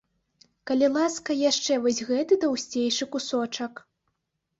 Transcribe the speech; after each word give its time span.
Калі 0.69 0.87
ласка, 0.93 1.35
яшчэ 1.49 1.77
вось 1.83 2.01
гэты 2.07 2.37
таўсцейшы 2.45 3.03
кусочак. 3.17 3.73